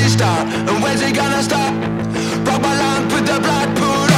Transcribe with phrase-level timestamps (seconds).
[0.00, 0.48] did start?
[0.68, 1.72] And where's it gonna stop?
[2.46, 4.09] Rock my line with the blood pool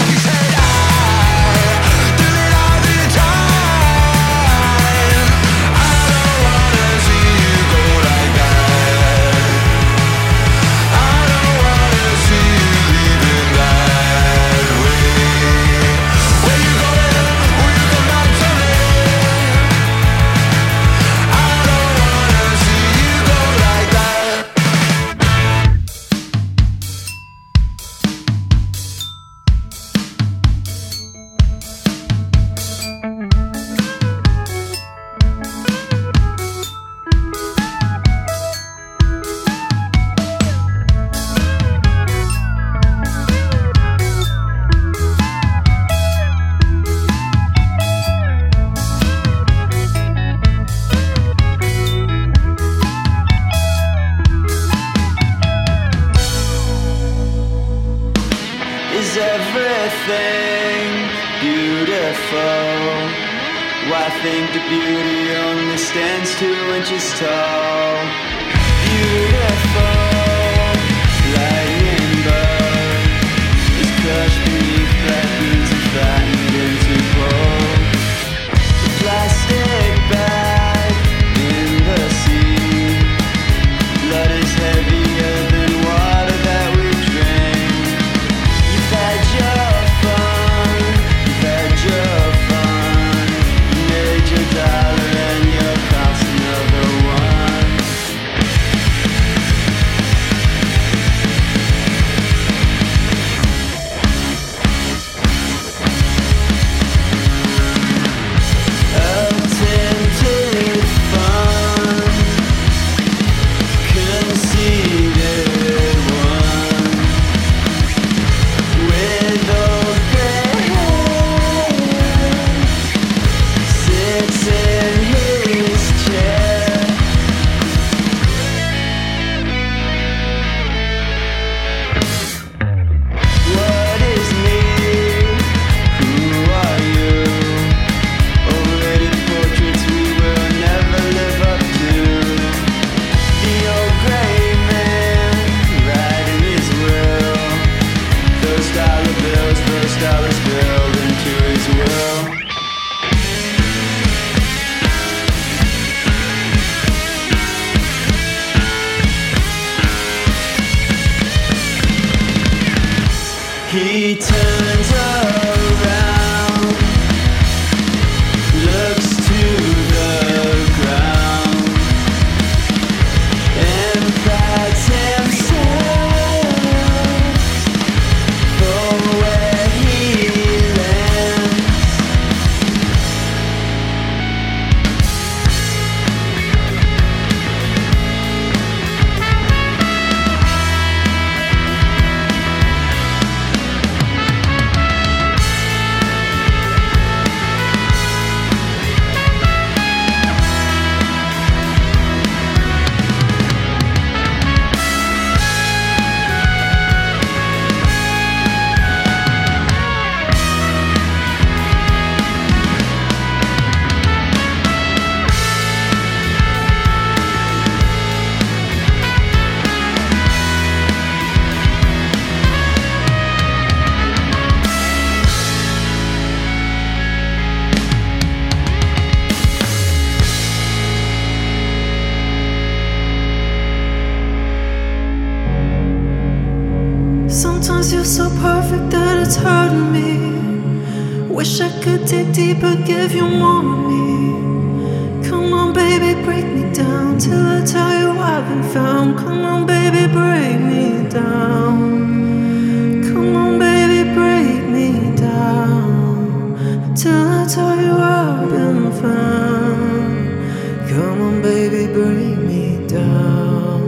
[241.83, 245.29] could dig deeper, give you more of me.
[245.29, 249.19] Come on, baby, break me down till I tell you I've been found.
[249.19, 253.03] Come on, baby, break me down.
[253.03, 260.89] Come on, baby, break me down till I tell you I've been found.
[260.89, 263.83] Come on, baby, break me down.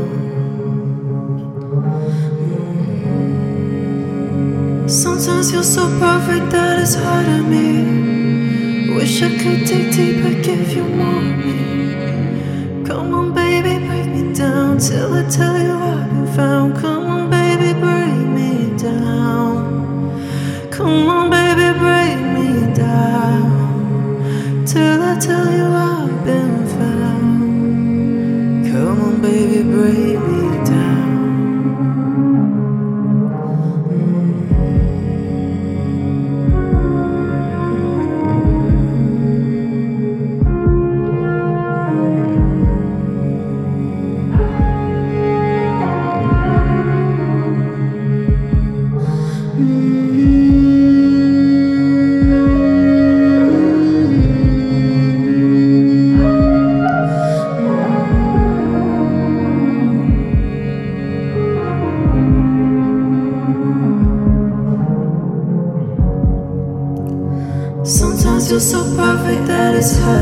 [4.89, 7.44] Sometimes you're so perfect that it's hard to
[9.25, 12.85] I could dig deeper, give you more me.
[12.85, 16.94] Come on, baby, break me down till I tell you I've been found.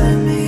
[0.03, 0.42] time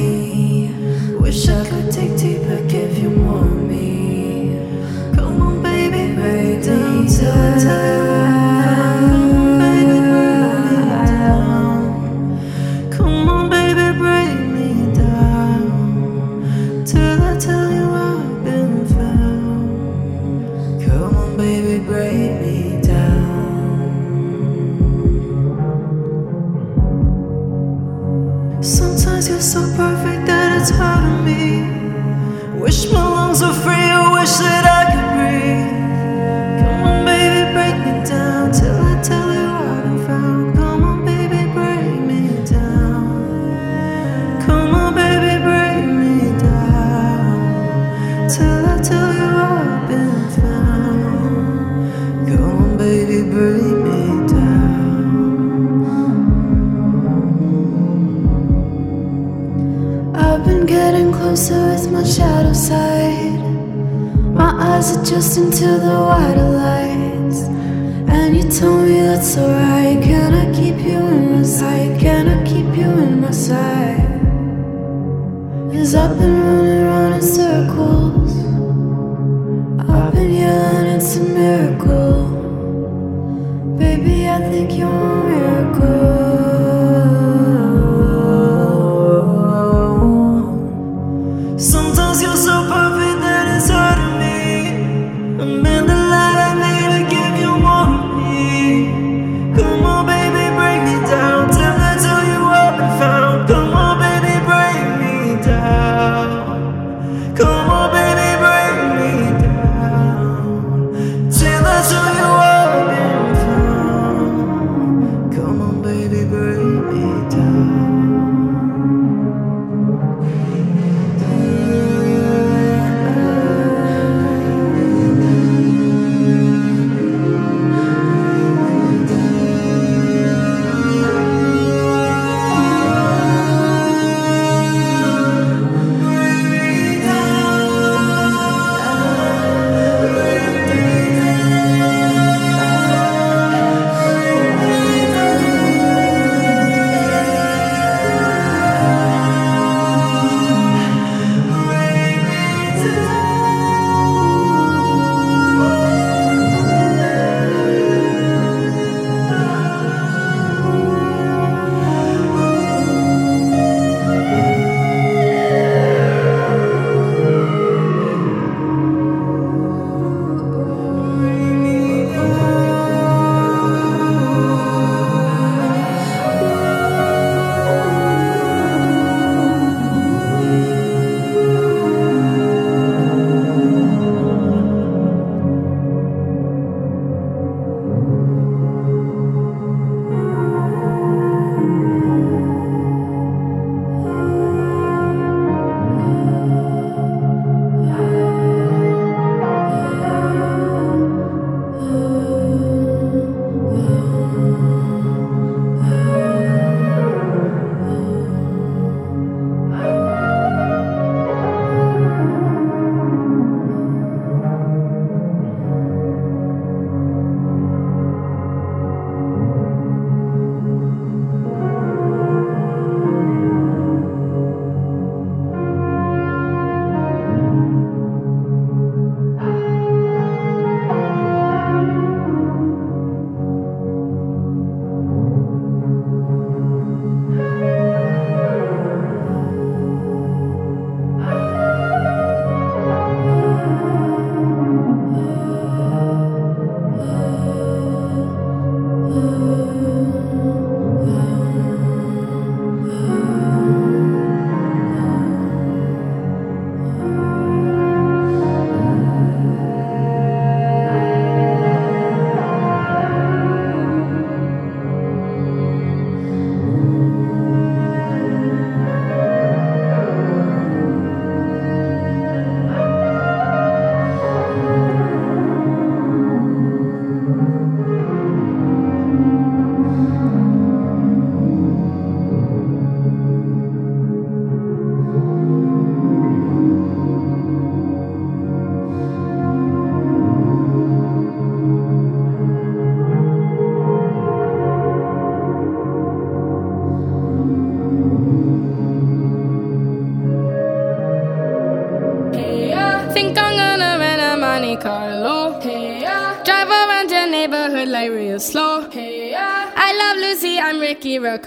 [311.27, 311.39] I'm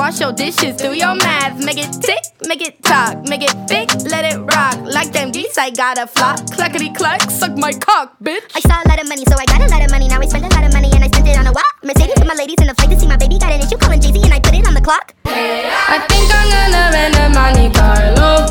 [0.00, 1.62] Wash your dishes, do your math.
[1.62, 4.80] Make it tick, make it talk, make it thick, let it rock.
[4.80, 6.38] Like them geese, I got a flock.
[6.56, 8.48] Clackety clack, suck my cock, bitch.
[8.56, 10.08] I saw a lot of money, so I got a lot of money.
[10.08, 11.76] Now I spend a lot of money and I spent it on a walk.
[11.84, 14.00] Mercedes with my ladies in the flight to see my baby got an issue calling
[14.00, 15.12] Jay Z and I put it on the clock.
[15.26, 18.48] I think I'm gonna rent a Monte Carlo.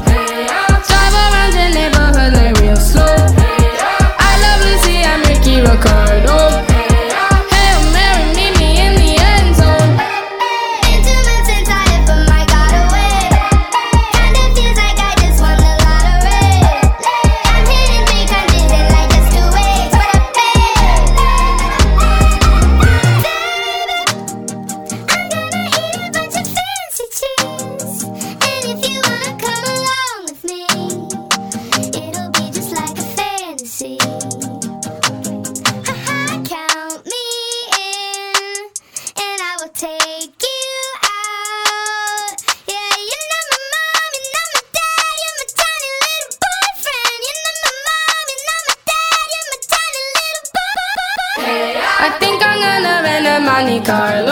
[0.86, 3.10] Drive around the neighborhood like real slow.
[3.10, 5.99] I love Lucy, I'm Ricky Rocco.
[53.90, 54.29] starlight.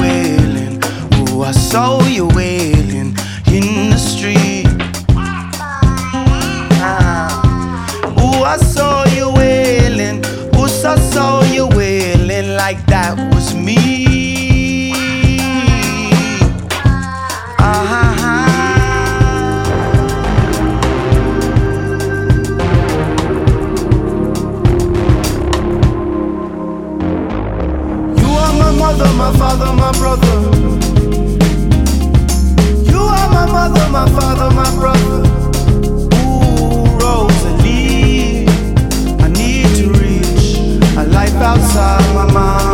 [0.00, 0.80] wailing.
[1.12, 3.16] Oh, I saw you wailing
[3.46, 4.66] in the street.
[6.80, 7.86] Ah.
[8.18, 10.22] Oh, I saw you wailing.
[10.54, 11.33] Oh, I saw.
[29.24, 30.36] my father, my brother.
[32.90, 35.20] You are my mother, my father, my brother.
[36.18, 38.46] Ooh, Rosalie,
[39.24, 40.58] I need to reach
[40.98, 42.73] a life outside my mind.